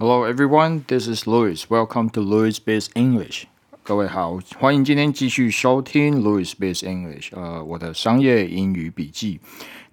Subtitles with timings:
[0.00, 1.68] Hello everyone, this is Louis.
[1.68, 3.46] Welcome to Louis Biz English.
[3.82, 9.40] 各位好，欢迎今天继续收听 Louis Biz English，呃，我的商业英语笔记。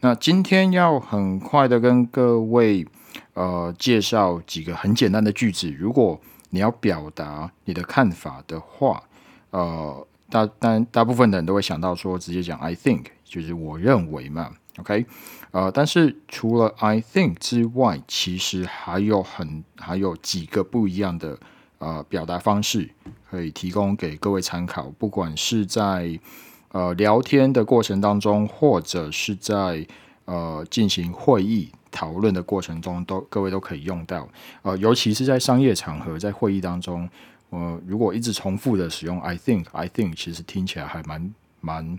[0.02, 2.86] 那今天要很快的跟各位
[3.34, 5.72] 呃介绍几个很简单的句子。
[5.72, 9.02] 如果你要表达你的看法的话，
[9.50, 14.52] 呃，大但大部分的人都会想到说直接讲 I think，就是我认为嘛。
[14.78, 15.06] OK，
[15.52, 21.40] 呃，但是除了 I think 之外，其实还有很还有几个不一样的
[21.78, 22.90] 呃表达方式
[23.32, 24.92] 可以提供给各位参考。
[24.98, 26.20] 不管是在
[26.74, 29.88] 呃聊天的过程当中，或者是在
[30.26, 34.28] 呃进行会议讨论的过程中，都各位都可以用到。
[34.62, 37.10] 呃，尤其是在商业场合，在会议当中，
[37.52, 41.98] 呃，如果一直重复的使用 I think，I think，其实听起来还蛮蛮。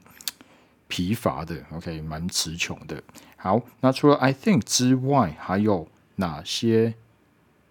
[0.88, 3.02] 疲乏的，OK，蛮词穷的。
[3.36, 6.94] 好，那除了 I think 之外，还有哪些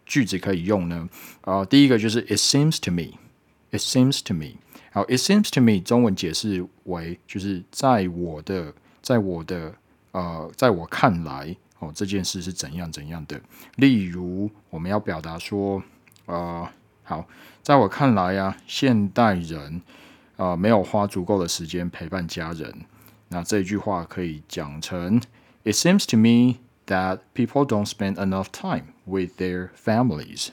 [0.05, 1.09] 句子可以用呢？
[1.41, 4.57] 啊，第一个就是 It seems to me，It seems to me。
[4.91, 9.73] 好，It seems to me，中文解释为就是在我的，在我的，
[10.11, 13.41] 呃，在我看来，哦，这件事是怎样怎样的。
[13.75, 15.83] 例如，我们要表达说，
[16.27, 16.69] 呃，
[17.03, 17.25] 好，
[17.61, 19.81] 在我看来呀，现代人
[20.38, 22.73] 啊，没有花足够的时间陪伴家人。
[23.34, 25.20] 那这句话可以讲成：
[25.64, 30.48] It seems to me that people don't spend enough time with their families.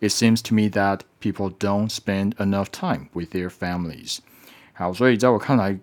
[0.00, 4.18] It seems to me that people don't spend enough time with their families.
[4.74, 5.78] 好，所以在我看来，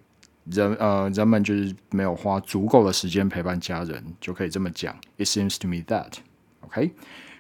[0.46, 4.96] 人呃人们就是没有花足够的时间陪伴家人，就可以这么讲。
[5.18, 6.18] It seems to me that.
[6.62, 6.92] OK，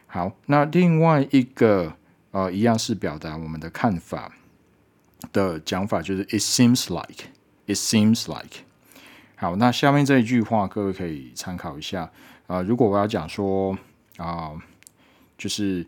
[0.08, 1.95] 好，那另外一个
[2.31, 4.33] 呃一样是表达我们的看法
[5.31, 7.25] 的讲法，就是 It seems like.
[7.67, 8.66] It seems like，
[9.36, 12.11] 好，那下面这一句话各位可以参考一下
[12.47, 12.61] 啊。
[12.61, 13.77] 如果我要讲说
[14.17, 14.52] 啊，
[15.38, 15.86] 就是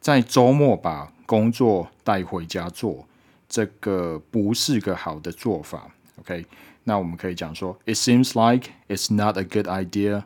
[0.00, 3.06] 在周末把工作带回家做，
[3.48, 5.90] 这个不是个好的做法。
[6.20, 6.46] OK，
[6.84, 10.24] 那我们可以讲说，It seems like it's not a good idea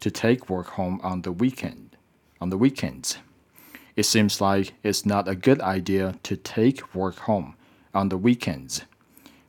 [0.00, 1.90] to take work home on the weekend.
[2.38, 3.14] On the weekends,
[3.94, 7.54] it seems like it's not a good idea to take work home
[7.92, 8.80] on the weekends.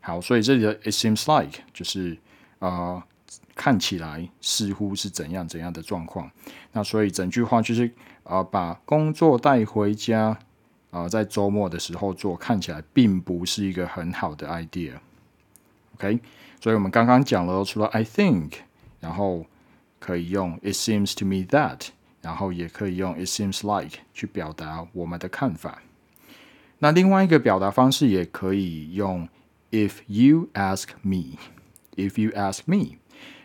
[0.04, 2.18] 好，所以这里的 it seems like 就是
[2.58, 3.06] 啊，
[3.54, 6.28] 看起来似乎是怎样怎样的状况。
[6.72, 7.88] 那所以整句话就是
[8.24, 10.36] 啊，把工作带回家
[10.90, 14.94] 啊，在周末的时候做，看起来并不是一个很好的 idea。
[15.94, 16.18] OK，
[16.60, 18.54] 所以我们刚刚讲了，除了 I think，
[18.98, 19.46] 然后
[20.00, 21.90] 可以用 it seems to me that，
[22.22, 25.80] 然后也可以用 it seems like 去表达我们的看法。
[26.80, 29.28] 那另外一个表达方式也可以用。
[29.72, 31.38] If you ask me,
[31.96, 32.98] if you ask me,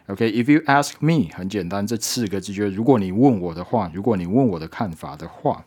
[0.08, 5.66] OK, if you ask me，很简单，这四个字就是如果你问我的话，如果你问我的看法的话，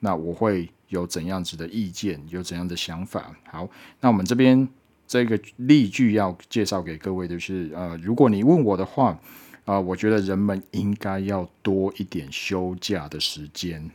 [0.00, 3.36] 那我会有怎样子的意见，有怎样的想法。
[3.48, 3.70] 好，
[4.00, 4.68] 那我们这边
[5.06, 9.16] 这个例句要介绍给各位的是，呃，如果你问我的话，
[9.64, 13.88] 啊，我觉得人们应该要多一点休假的时间。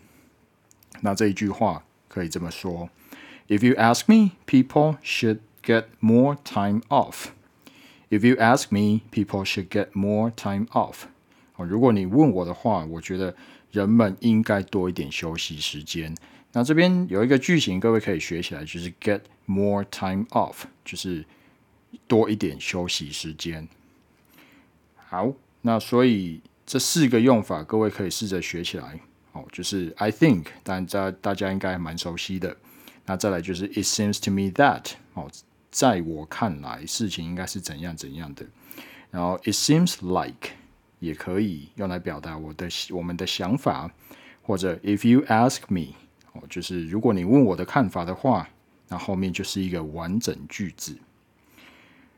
[1.02, 2.90] 那这一句话可以这么说
[3.50, 7.32] ：If you ask me, people should get more time off.
[8.10, 11.06] If you ask me, people should get more time off.
[11.56, 13.36] 哦，如果你问我的话，我觉得
[13.72, 16.16] 人们应该多一点休息时间。
[16.54, 21.26] 那这边有一个句型，各位可以学起来，就是 get more time off，就是
[22.08, 23.68] 多一点休息时间。
[24.96, 29.00] 好，那所以这四个用法，各位可以试着学起来。
[29.34, 32.56] 哦，就是 I think，但大大家应该蛮熟悉的。
[33.06, 35.30] 那再来就是 It seems to me that，哦。
[35.76, 38.46] 在我看来，事情应该是怎样怎样的。
[39.12, 40.52] 然后，it seems like
[41.00, 43.92] 也可以用来表达我的我们的想法，
[44.42, 45.94] 或者 if you ask me，
[46.32, 48.48] 哦，就是如果你问我的看法的话，
[48.88, 50.98] 那后面就是一个完整句子。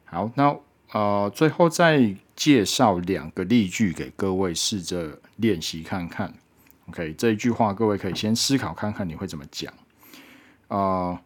[0.05, 0.55] 好，那
[0.91, 6.31] 呃，最后再介绍两个例句给各位试着练习看看。
[6.89, 9.73] OK，这一句话各位可以先思考看看你会怎么讲。
[10.67, 11.19] 啊，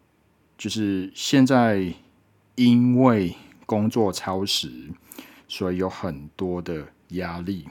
[0.57, 1.94] 就是现在。
[2.56, 4.92] 因为工作超时，
[5.48, 7.68] 所以有很多的压力。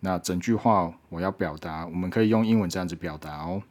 [0.00, 3.62] 那整句话我要表达，我们可以用英文这样子表达哦。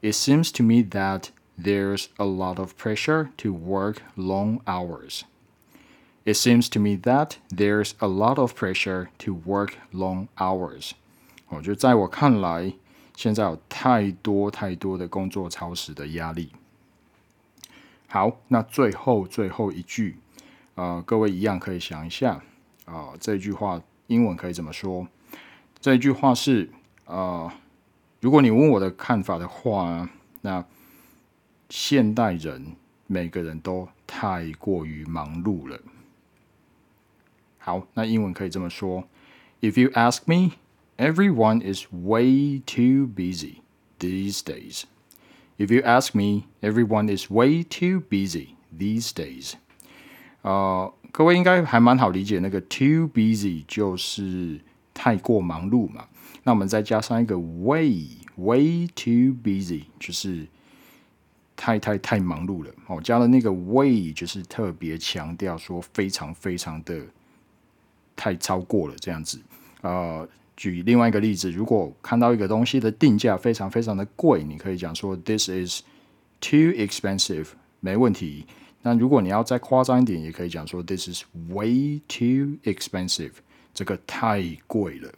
[0.00, 1.26] It seems to me that
[1.58, 5.22] there's a lot of pressure to work long hours.
[6.24, 10.92] It seems to me that there's a lot of pressure to work long hours.
[11.48, 12.74] 我觉得在我看来，
[13.16, 16.52] 现在有太多太多的工作超时的压力。
[18.12, 20.18] 好，那最后最后一句，
[20.74, 22.42] 呃，各位一样可以想一下，
[22.84, 25.08] 啊，这句话英文可以怎么说？
[25.80, 26.68] 这句话是，
[27.06, 27.50] 呃
[28.20, 30.10] 如果你问我的看法的话，
[30.42, 30.62] 那
[31.70, 32.76] 现代人
[33.06, 35.80] 每个人都太过于忙碌了。
[37.56, 39.04] 好，那英文可以这么说
[39.62, 40.56] ：If you ask me,
[40.98, 43.62] everyone is way too busy
[43.98, 44.82] these days.
[45.58, 49.54] If you ask me, everyone is way too busy these days.
[50.42, 54.60] 呃，各位应该还蛮好理解，那个 too busy 就是
[54.92, 56.06] 太过忙碌嘛。
[56.44, 60.46] 那我们再加上一个 way way too busy，就是
[61.56, 62.70] 太太太忙碌了。
[62.86, 67.00] 哦，加了那个 way 就是特别强调说非常非常的。
[68.14, 69.40] 太超过了这样子，
[69.80, 70.28] 呃，
[70.62, 75.82] 举另外一个例子，如果看到一个东西的定价非常非常的贵，你可以讲说 this is
[76.40, 77.46] too expensive，
[77.80, 78.46] 没问题。
[78.82, 83.32] 那如果你要再夸张一点，也可以讲说 this is way too expensive，
[83.74, 85.12] 这个太贵了。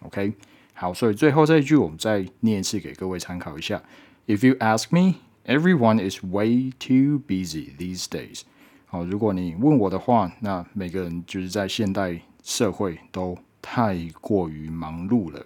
[0.00, 0.32] OK，
[0.74, 3.80] 好，所以最后这一句我们再念一次给各位参考一下。
[4.26, 8.40] If you ask me, everyone is way too busy these days。
[8.86, 12.20] 好，如果你问我的话，那每个人就是在现代。
[12.40, 13.36] 社会都
[13.70, 15.44] 太过于忙碌了。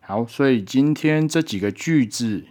[0.00, 2.44] 好，所以今天这几个句子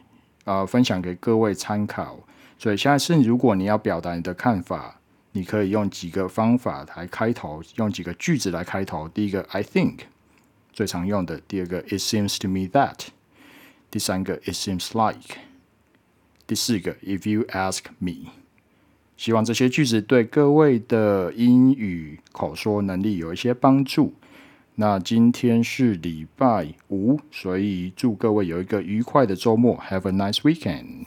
[0.43, 2.27] 啊，分享给各位参考。
[2.57, 4.99] 所以下次如果你要表达你的看法，
[5.33, 9.07] 你可以用几个方法来开头，用几个句子来开头。
[9.07, 9.99] 第一个，I think
[10.73, 13.09] 最常用的；第二个，It seems to me that；
[13.91, 15.19] 第三个，It seems like；
[16.47, 18.31] 第四个，If you ask me。
[19.15, 24.15] 希望这些句子对各位的英语口说能力有一些帮助。
[24.77, 29.77] 那今天是礼拜五，所以祝各位有一个愉快的周末。
[29.89, 31.05] Have a nice weekend.